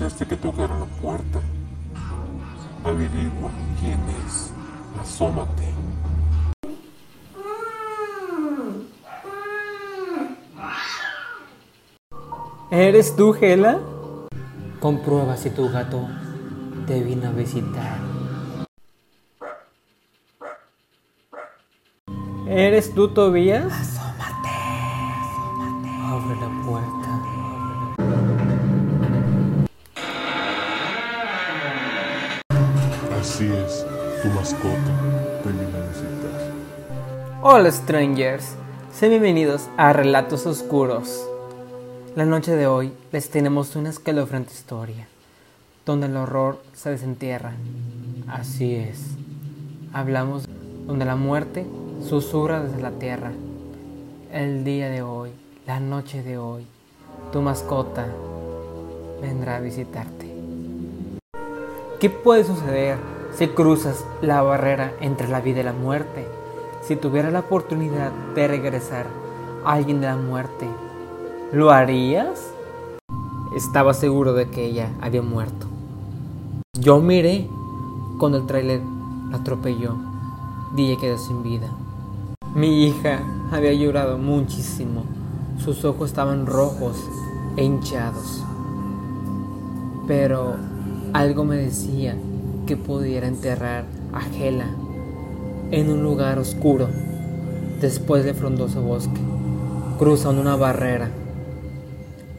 escuchaste 0.00 0.26
que 0.26 0.36
tocaron 0.36 0.80
la 0.80 0.86
puerta. 0.86 1.40
Averigua 2.84 3.50
quién 3.78 4.00
es. 4.26 4.50
Asómate. 4.98 5.68
¿Eres 12.70 13.14
tú, 13.14 13.34
Gela? 13.34 13.78
Comprueba 14.80 15.36
si 15.36 15.50
tu 15.50 15.68
gato 15.68 16.08
te 16.86 17.02
vino 17.02 17.28
a 17.28 17.32
visitar. 17.32 17.98
¿Eres 22.48 22.94
tú, 22.94 23.08
Tobías? 23.08 23.99
Hola, 37.42 37.70
strangers. 37.70 38.54
Sean 38.92 39.12
bienvenidos 39.12 39.70
a 39.78 39.94
Relatos 39.94 40.44
Oscuros. 40.44 41.26
La 42.14 42.26
noche 42.26 42.54
de 42.54 42.66
hoy 42.66 42.92
les 43.12 43.30
tenemos 43.30 43.76
una 43.76 43.88
escalofriante 43.88 44.52
historia, 44.52 45.08
donde 45.86 46.08
el 46.08 46.18
horror 46.18 46.62
se 46.74 46.90
desentierra. 46.90 47.54
Así 48.28 48.74
es. 48.74 49.16
Hablamos 49.94 50.46
donde 50.86 51.06
la 51.06 51.16
muerte 51.16 51.64
susurra 52.06 52.62
desde 52.62 52.82
la 52.82 52.90
tierra. 52.90 53.32
El 54.30 54.62
día 54.62 54.90
de 54.90 55.00
hoy, 55.00 55.30
la 55.66 55.80
noche 55.80 56.22
de 56.22 56.36
hoy, 56.36 56.66
tu 57.32 57.40
mascota 57.40 58.06
vendrá 59.22 59.56
a 59.56 59.60
visitarte. 59.60 60.30
¿Qué 62.00 62.10
puede 62.10 62.44
suceder 62.44 62.98
si 63.34 63.48
cruzas 63.48 64.04
la 64.20 64.42
barrera 64.42 64.92
entre 65.00 65.26
la 65.26 65.40
vida 65.40 65.60
y 65.60 65.64
la 65.64 65.72
muerte? 65.72 66.39
Si 66.82 66.96
tuvieras 66.96 67.32
la 67.32 67.40
oportunidad 67.40 68.10
de 68.34 68.48
regresar 68.48 69.06
a 69.64 69.72
alguien 69.74 70.00
de 70.00 70.06
la 70.06 70.16
muerte, 70.16 70.66
¿lo 71.52 71.70
harías? 71.70 72.52
Estaba 73.54 73.92
seguro 73.92 74.32
de 74.32 74.48
que 74.48 74.64
ella 74.64 74.90
había 75.00 75.22
muerto. 75.22 75.66
Yo 76.78 77.00
miré 77.00 77.46
cuando 78.18 78.38
el 78.38 78.46
tráiler 78.46 78.80
la 79.30 79.36
atropelló 79.36 79.96
y 80.76 80.86
ella 80.86 81.00
quedó 81.00 81.18
sin 81.18 81.42
vida. 81.42 81.68
Mi 82.54 82.86
hija 82.86 83.20
había 83.52 83.74
llorado 83.74 84.16
muchísimo. 84.16 85.04
Sus 85.58 85.84
ojos 85.84 86.08
estaban 86.08 86.46
rojos 86.46 86.96
e 87.56 87.64
hinchados. 87.64 88.42
Pero 90.06 90.56
algo 91.12 91.44
me 91.44 91.56
decía 91.56 92.16
que 92.66 92.76
pudiera 92.76 93.26
enterrar 93.26 93.84
a 94.12 94.20
Gela 94.22 94.66
en 95.72 95.88
un 95.88 96.02
lugar 96.02 96.38
oscuro, 96.40 96.88
después 97.80 98.24
del 98.24 98.34
frondoso 98.34 98.82
bosque, 98.82 99.20
cruzando 99.98 100.42
una 100.42 100.56
barrera, 100.56 101.10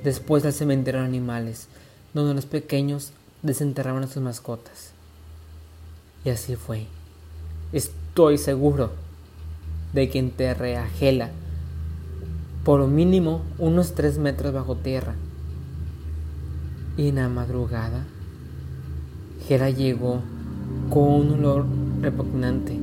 después 0.04 0.44
del 0.44 0.52
cementerio 0.52 1.00
de 1.00 1.08
animales, 1.08 1.68
donde 2.14 2.34
los 2.34 2.46
pequeños 2.46 3.14
desenterraban 3.42 4.04
a 4.04 4.08
sus 4.08 4.22
mascotas. 4.22 4.92
Y 6.26 6.30
así 6.30 6.58
fue. 6.58 6.88
Estoy 7.72 8.38
seguro 8.38 8.92
de 9.94 10.09
que 10.09 10.20
enterré 10.20 10.76
a 10.76 10.88
Gela 10.88 11.30
por 12.66 12.80
lo 12.80 12.88
mínimo 12.88 13.42
unos 13.58 13.96
tres 13.96 14.18
metros 14.18 14.54
bajo 14.54 14.76
tierra. 14.76 15.16
Y 16.97 17.08
en 17.08 17.16
la 17.16 17.30
madrugada, 17.30 18.03
Gela 19.47 19.70
llegó 19.70 20.22
con 20.90 21.03
un 21.03 21.34
olor 21.34 21.66
repugnante 22.02 22.81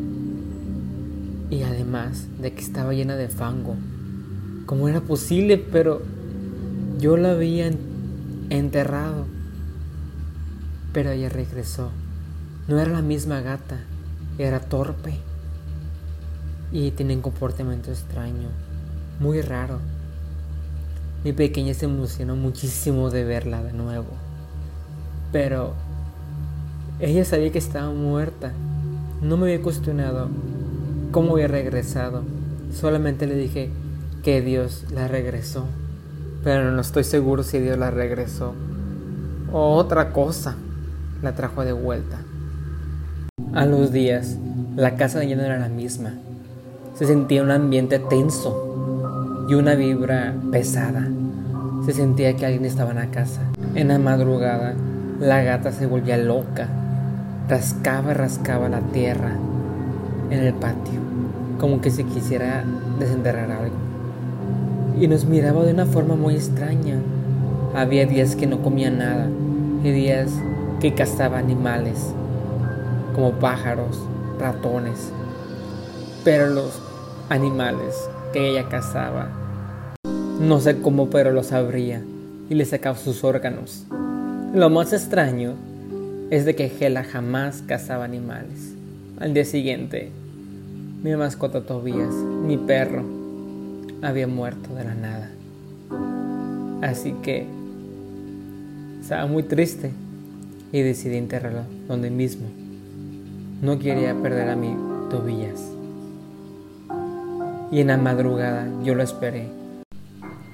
y 1.50 1.62
además 1.62 2.26
de 2.41 2.53
que 2.53 2.60
estaba 2.60 2.92
llena 2.92 3.16
de 3.16 3.28
fango. 3.28 3.76
¿Cómo 4.66 4.88
era 4.88 5.00
posible? 5.00 5.56
Pero 5.56 6.03
yo 6.98 7.16
la 7.16 7.32
había 7.32 7.70
enterrado. 8.50 9.26
Pero 10.92 11.10
ella 11.10 11.28
regresó. 11.28 11.91
No 12.66 12.78
era 12.78 12.91
la 12.91 13.03
misma 13.03 13.41
gata, 13.41 13.81
era 14.37 14.60
torpe. 14.60 15.14
Y 16.70 16.91
tiene 16.91 17.16
un 17.16 17.22
comportamiento 17.22 17.91
extraño, 17.91 18.50
muy 19.20 19.41
raro. 19.41 19.78
Mi 21.25 21.32
pequeña 21.32 21.72
se 21.72 21.87
emocionó 21.87 22.37
muchísimo 22.37 23.10
de 23.10 23.25
verla 23.25 23.62
de 23.62 23.72
nuevo. 23.72 24.10
Pero 25.32 25.72
ella 27.00 27.25
sabía 27.25 27.50
que 27.50 27.58
estaba 27.58 27.91
muerta. 27.91 28.53
No 29.22 29.38
me 29.38 29.44
había 29.44 29.62
cuestionado 29.62 30.28
cómo 31.10 31.34
había 31.34 31.48
regresado. 31.48 32.22
Solamente 32.72 33.26
le 33.26 33.34
dije 33.34 33.70
que 34.22 34.41
Dios 34.41 34.84
la 34.91 35.08
regresó. 35.08 35.66
Pero 36.44 36.70
no 36.70 36.80
estoy 36.80 37.04
seguro 37.04 37.42
si 37.42 37.58
Dios 37.58 37.78
la 37.78 37.91
regresó. 37.91 38.54
O 39.52 39.74
otra 39.74 40.12
cosa 40.12 40.56
la 41.22 41.34
trajo 41.34 41.64
de 41.64 41.72
vuelta. 41.72 42.19
A 43.54 43.66
los 43.66 43.92
días, 43.92 44.36
la 44.76 44.96
casa 44.96 45.24
ya 45.24 45.36
no 45.36 45.42
era 45.42 45.58
la 45.58 45.69
misma. 45.69 46.14
Se 46.94 47.06
sentía 47.06 47.42
un 47.42 47.50
ambiente 47.50 47.98
tenso 47.98 49.46
y 49.48 49.54
una 49.54 49.75
vibra 49.75 50.34
pesada. 50.52 51.08
Se 51.86 51.92
sentía 51.92 52.36
que 52.36 52.46
alguien 52.46 52.64
estaba 52.64 52.90
en 52.90 52.96
la 52.96 53.10
casa. 53.10 53.40
En 53.75 53.88
la 53.88 53.98
madrugada, 53.98 54.75
la 55.19 55.42
gata 55.42 55.72
se 55.72 55.86
volvía 55.86 56.19
loca. 56.19 56.69
Rascaba 57.48 58.12
rascaba 58.12 58.69
la 58.69 58.80
tierra 58.80 59.32
en 60.30 60.40
el 60.40 60.54
patio, 60.54 61.00
como 61.58 61.80
que 61.80 61.90
se 61.90 62.04
quisiera 62.04 62.64
desenterrar 62.98 63.50
algo. 63.50 63.76
Y 65.00 65.08
nos 65.08 65.24
miraba 65.24 65.64
de 65.64 65.72
una 65.72 65.86
forma 65.86 66.16
muy 66.16 66.34
extraña. 66.34 66.96
Había 67.74 68.06
días 68.06 68.36
que 68.36 68.46
no 68.46 68.62
comía 68.62 68.90
nada 68.90 69.28
y 69.84 69.90
días 69.90 70.30
que 70.80 70.94
cazaba 70.94 71.38
animales, 71.38 72.12
como 73.14 73.32
pájaros, 73.32 73.98
ratones. 74.38 75.12
Pero 76.24 76.48
los 76.48 76.80
animales 77.28 77.94
que 78.32 78.50
ella 78.50 78.68
cazaba, 78.68 79.28
no 80.40 80.60
sé 80.60 80.80
cómo, 80.80 81.10
pero 81.10 81.32
los 81.32 81.52
abría 81.52 82.02
y 82.48 82.54
le 82.54 82.64
sacaba 82.64 82.96
sus 82.96 83.24
órganos. 83.24 83.86
Lo 84.54 84.70
más 84.70 84.92
extraño 84.92 85.54
es 86.30 86.44
de 86.44 86.54
que 86.54 86.68
Gela 86.68 87.04
jamás 87.04 87.62
cazaba 87.66 88.04
animales. 88.04 88.77
Al 89.20 89.34
día 89.34 89.44
siguiente, 89.44 90.12
mi 91.02 91.16
mascota 91.16 91.62
Tobías, 91.62 92.14
mi 92.14 92.56
perro, 92.56 93.04
había 94.00 94.28
muerto 94.28 94.76
de 94.76 94.84
la 94.84 94.94
nada. 94.94 95.30
Así 96.82 97.14
que 97.20 97.44
estaba 99.00 99.26
muy 99.26 99.42
triste 99.42 99.90
y 100.70 100.82
decidí 100.82 101.16
enterrarlo 101.16 101.62
donde 101.88 102.10
mismo. 102.10 102.46
No 103.60 103.80
quería 103.80 104.14
perder 104.14 104.50
a 104.50 104.54
mi 104.54 104.76
Tobías. 105.10 105.68
Y 107.72 107.80
en 107.80 107.88
la 107.88 107.96
madrugada 107.96 108.68
yo 108.84 108.94
lo 108.94 109.02
esperé. 109.02 109.48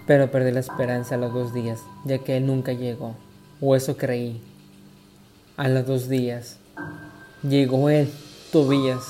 Pero 0.07 0.31
perdí 0.31 0.53
la 0.53 0.61
esperanza 0.61 1.17
a 1.17 1.19
los 1.19 1.35
dos 1.35 1.53
días, 1.53 1.83
ya 2.07 2.17
que 2.17 2.39
él 2.39 2.47
nunca 2.47 2.73
llegó. 2.73 3.15
O 3.61 3.77
eso 3.77 3.99
creí. 3.99 4.41
A 5.59 5.69
los 5.69 5.87
dos 5.87 6.09
días 6.09 6.57
llegó 7.43 7.91
él, 7.91 8.09
Tobías. 8.55 9.03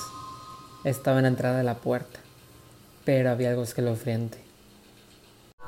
Estaba 0.83 1.17
en 1.17 1.21
la 1.21 1.29
entrada 1.29 1.59
de 1.59 1.63
la 1.63 1.75
puerta, 1.75 2.19
pero 3.05 3.29
había 3.29 3.51
algo 3.51 3.61
escalofriante. 3.61 4.39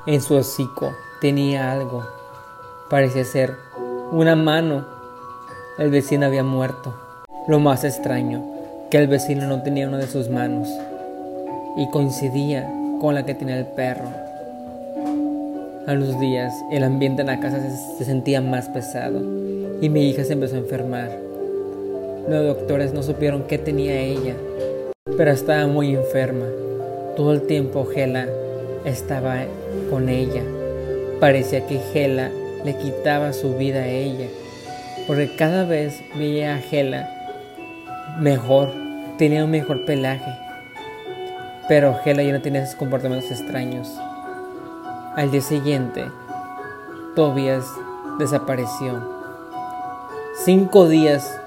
En 0.04 0.20
su 0.20 0.34
hocico 0.34 0.90
tenía 1.20 1.70
algo. 1.70 2.04
Parecía 2.90 3.24
ser 3.24 3.54
una 4.10 4.34
mano. 4.34 4.84
El 5.78 5.92
vecino 5.92 6.26
había 6.26 6.42
muerto. 6.42 6.92
Lo 7.46 7.60
más 7.60 7.84
extraño, 7.84 8.44
que 8.90 8.98
el 8.98 9.06
vecino 9.06 9.46
no 9.46 9.62
tenía 9.62 9.86
una 9.86 9.98
de 9.98 10.08
sus 10.08 10.28
manos 10.28 10.68
y 11.76 11.88
coincidía 11.90 12.68
con 13.00 13.14
la 13.14 13.24
que 13.24 13.36
tenía 13.36 13.60
el 13.60 13.66
perro. 13.66 14.08
A 15.86 15.94
los 15.94 16.18
días, 16.18 16.52
el 16.72 16.82
ambiente 16.82 17.20
en 17.20 17.28
la 17.28 17.38
casa 17.38 17.60
se, 17.60 17.98
se 17.98 18.04
sentía 18.04 18.40
más 18.40 18.68
pesado 18.70 19.20
y 19.80 19.88
mi 19.88 20.08
hija 20.08 20.24
se 20.24 20.32
empezó 20.32 20.56
a 20.56 20.58
enfermar. 20.58 21.27
Los 22.28 22.44
doctores 22.44 22.92
no 22.92 23.02
supieron 23.02 23.44
qué 23.44 23.56
tenía 23.56 23.98
ella, 24.00 24.34
pero 25.16 25.30
estaba 25.30 25.66
muy 25.66 25.94
enferma. 25.94 26.44
Todo 27.16 27.32
el 27.32 27.42
tiempo 27.46 27.86
Gela 27.86 28.26
estaba 28.84 29.44
con 29.88 30.10
ella. 30.10 30.42
Parecía 31.20 31.66
que 31.66 31.78
Gela 31.78 32.30
le 32.66 32.76
quitaba 32.76 33.32
su 33.32 33.56
vida 33.56 33.80
a 33.80 33.88
ella, 33.88 34.26
porque 35.06 35.34
cada 35.36 35.64
vez 35.64 36.02
veía 36.18 36.56
a 36.56 36.58
Gela 36.58 37.08
mejor, 38.20 38.72
tenía 39.16 39.44
un 39.44 39.50
mejor 39.50 39.86
pelaje. 39.86 40.30
Pero 41.66 41.94
Gela 42.04 42.22
ya 42.22 42.32
no 42.32 42.42
tenía 42.42 42.62
esos 42.62 42.74
comportamientos 42.74 43.30
extraños. 43.30 43.88
Al 45.16 45.30
día 45.30 45.40
siguiente, 45.40 46.04
Tobias 47.16 47.64
desapareció 48.18 49.16
Cinco 50.44 50.88
días 50.88 51.40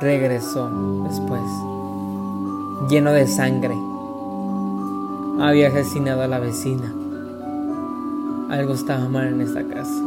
regresó 0.00 0.70
después, 1.02 1.42
lleno 2.88 3.12
de 3.12 3.26
sangre. 3.26 3.76
Había 5.40 5.68
asesinado 5.68 6.22
a 6.22 6.28
la 6.28 6.38
vecina. 6.38 6.92
Algo 8.50 8.74
estaba 8.74 9.08
mal 9.08 9.28
en 9.28 9.40
esta 9.40 9.66
casa. 9.66 10.02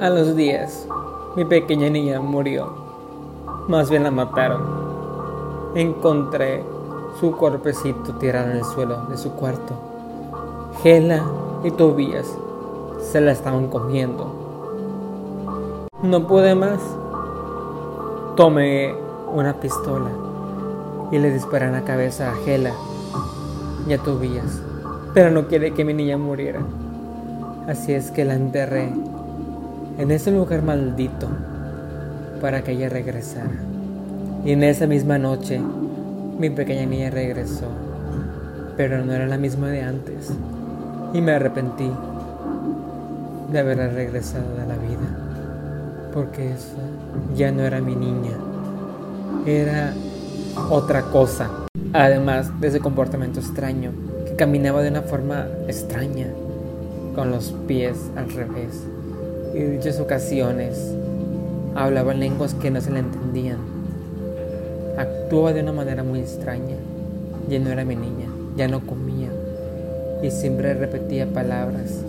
A 0.00 0.10
los 0.10 0.36
días, 0.36 0.86
mi 1.36 1.44
pequeña 1.44 1.88
niña 1.88 2.20
murió. 2.20 2.72
Más 3.68 3.90
bien 3.90 4.04
la 4.04 4.10
mataron. 4.10 4.62
Encontré 5.74 6.64
su 7.20 7.32
cuerpecito 7.32 8.14
tirado 8.14 8.50
en 8.50 8.58
el 8.58 8.64
suelo 8.64 9.02
de 9.08 9.16
su 9.16 9.32
cuarto. 9.32 9.74
Gela 10.82 11.22
y 11.64 11.70
Tobías 11.70 12.26
se 13.00 13.20
la 13.20 13.32
estaban 13.32 13.68
comiendo. 13.68 14.26
No 16.02 16.26
pude 16.26 16.54
más. 16.54 16.80
Tomé 18.38 18.94
una 19.34 19.54
pistola 19.54 20.12
y 21.10 21.18
le 21.18 21.32
disparé 21.32 21.66
en 21.66 21.72
la 21.72 21.82
cabeza 21.82 22.30
a 22.30 22.36
Gela 22.44 22.70
y 23.88 23.92
a 23.92 23.98
Tobías, 23.98 24.60
pero 25.12 25.32
no 25.32 25.48
quiere 25.48 25.74
que 25.74 25.84
mi 25.84 25.92
niña 25.92 26.18
muriera. 26.18 26.60
Así 27.66 27.94
es 27.94 28.12
que 28.12 28.24
la 28.24 28.34
enterré 28.34 28.92
en 29.98 30.10
ese 30.12 30.30
lugar 30.30 30.62
maldito 30.62 31.26
para 32.40 32.62
que 32.62 32.70
ella 32.70 32.88
regresara. 32.88 33.50
Y 34.44 34.52
en 34.52 34.62
esa 34.62 34.86
misma 34.86 35.18
noche 35.18 35.60
mi 36.38 36.48
pequeña 36.48 36.86
niña 36.86 37.10
regresó, 37.10 37.66
pero 38.76 39.04
no 39.04 39.14
era 39.14 39.26
la 39.26 39.36
misma 39.36 39.66
de 39.66 39.82
antes. 39.82 40.32
Y 41.12 41.20
me 41.20 41.32
arrepentí 41.32 41.90
de 43.50 43.58
haberla 43.58 43.88
regresado 43.88 44.46
a 44.62 44.64
la 44.64 44.76
vida, 44.76 45.27
porque 46.18 46.50
esa 46.50 46.74
ya 47.36 47.52
no 47.52 47.62
era 47.62 47.80
mi 47.80 47.94
niña, 47.94 48.36
era 49.46 49.94
otra 50.68 51.02
cosa. 51.02 51.48
Además 51.92 52.60
de 52.60 52.66
ese 52.66 52.80
comportamiento 52.80 53.38
extraño, 53.38 53.92
que 54.26 54.34
caminaba 54.34 54.82
de 54.82 54.90
una 54.90 55.02
forma 55.02 55.46
extraña, 55.68 56.26
con 57.14 57.30
los 57.30 57.54
pies 57.68 57.96
al 58.16 58.32
revés, 58.32 58.82
y 59.54 59.58
en 59.58 59.78
dichas 59.78 60.00
ocasiones 60.00 60.92
hablaba 61.76 62.14
lenguas 62.14 62.52
que 62.54 62.72
no 62.72 62.80
se 62.80 62.90
le 62.90 62.98
entendían. 62.98 63.58
Actuaba 64.98 65.52
de 65.52 65.62
una 65.62 65.72
manera 65.72 66.02
muy 66.02 66.18
extraña, 66.18 66.74
ya 67.48 67.60
no 67.60 67.70
era 67.70 67.84
mi 67.84 67.94
niña, 67.94 68.26
ya 68.56 68.66
no 68.66 68.80
comía, 68.80 69.28
y 70.20 70.32
siempre 70.32 70.74
repetía 70.74 71.32
palabras 71.32 72.02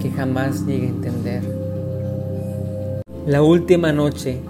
que 0.00 0.10
jamás 0.10 0.66
llegué 0.66 0.86
a 0.86 0.90
entender. 0.90 1.61
La 3.26 3.40
última 3.40 3.92
noche, 3.92 4.40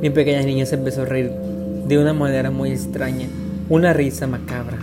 mi 0.00 0.08
pequeña 0.08 0.42
niña 0.42 0.66
se 0.66 0.76
empezó 0.76 1.02
a 1.02 1.04
reír 1.04 1.32
de 1.88 1.98
una 1.98 2.12
manera 2.12 2.52
muy 2.52 2.70
extraña, 2.70 3.26
una 3.68 3.92
risa 3.92 4.28
macabra. 4.28 4.78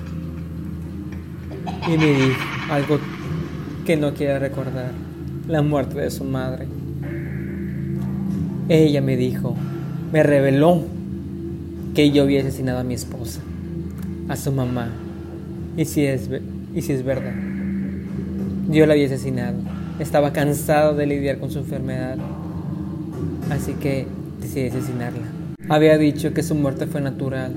Y 1.88 1.98
me 1.98 2.08
dijo 2.08 2.42
algo 2.70 3.00
que 3.86 3.96
no 3.96 4.14
quiero 4.14 4.38
recordar, 4.40 4.92
la 5.48 5.62
muerte 5.62 6.02
de 6.02 6.12
su 6.12 6.26
madre. 6.26 6.68
Ella 8.68 9.02
me 9.02 9.16
dijo, 9.16 9.56
me 10.12 10.22
reveló 10.22 10.84
que 11.96 12.12
yo 12.12 12.24
había 12.24 12.42
asesinado 12.42 12.80
a 12.80 12.84
mi 12.84 12.96
esposa, 12.96 13.40
a 14.28 14.36
su 14.36 14.52
mamá. 14.52 14.90
Y 15.78 15.86
si 15.86 16.06
es, 16.06 16.30
y 16.76 16.82
si 16.82 16.92
es 16.92 17.06
verdad, 17.06 17.34
yo 18.70 18.86
la 18.86 18.92
había 18.92 19.06
asesinado. 19.06 19.56
Estaba 20.02 20.34
cansado 20.34 20.96
de 20.96 21.06
lidiar 21.06 21.38
con 21.38 21.52
su 21.52 21.60
enfermedad, 21.60 22.18
así 23.52 23.74
que 23.74 24.08
decidí 24.40 24.70
asesinarla. 24.70 25.28
Había 25.70 25.96
dicho 26.00 26.34
que 26.34 26.42
su 26.42 26.56
muerte 26.56 26.88
fue 26.88 27.02
natural. 27.02 27.56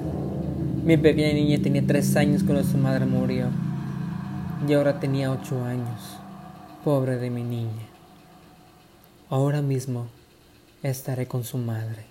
Mi 0.84 0.98
pequeña 0.98 1.32
niña 1.32 1.56
tenía 1.62 1.82
tres 1.86 2.14
años 2.16 2.42
cuando 2.42 2.62
su 2.62 2.76
madre 2.76 3.06
murió 3.06 3.46
y 4.68 4.74
ahora 4.74 5.00
tenía 5.00 5.32
ocho 5.32 5.64
años. 5.64 6.18
Pobre 6.84 7.16
de 7.16 7.30
mi 7.30 7.42
niña. 7.42 7.88
Ahora 9.30 9.62
mismo 9.62 10.08
estaré 10.82 11.26
con 11.26 11.44
su 11.44 11.56
madre. 11.56 12.04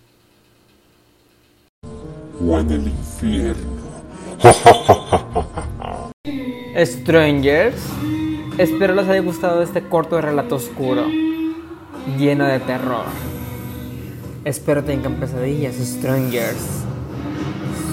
O 2.44 2.58
en 2.58 2.72
el 2.72 2.88
infierno. 2.88 3.84
Strangers, 6.76 7.84
espero 8.58 8.94
les 8.94 9.08
haya 9.08 9.22
gustado 9.22 9.62
este 9.62 9.88
corto 9.88 10.20
relato 10.22 10.56
oscuro, 10.56 11.06
lleno 12.18 12.46
de 12.46 12.60
terror. 12.60 13.06
Espero 14.46 14.84
tengan 14.84 15.16
pesadillas, 15.16 15.76
Strangers. 15.76 16.84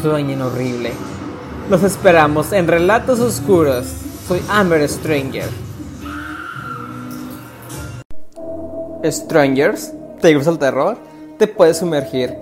Sueñen 0.03 0.43
horrible. 0.43 0.93
Los 1.69 1.83
esperamos 1.85 2.53
en 2.53 2.67
Relatos 2.67 3.21
Oscuros. 3.21 3.87
Soy 4.27 4.43
Amber 4.49 4.89
Stranger. 4.89 5.49
Strangers, 9.05 9.93
¿te 10.21 10.35
gusta 10.35 10.51
el 10.51 10.59
terror? 10.59 10.99
Te 11.39 11.47
puedes 11.47 11.79
sumergir 11.79 12.35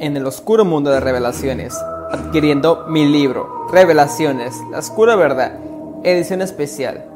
en 0.00 0.16
el 0.16 0.26
oscuro 0.26 0.64
mundo 0.64 0.90
de 0.90 1.00
revelaciones, 1.00 1.74
adquiriendo 2.10 2.86
mi 2.88 3.06
libro, 3.06 3.68
Revelaciones, 3.70 4.54
la 4.70 4.78
oscura 4.78 5.14
verdad, 5.14 5.58
edición 6.02 6.42
especial 6.42 7.13